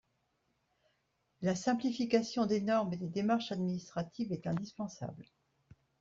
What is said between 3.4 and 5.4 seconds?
administratives est indispensable.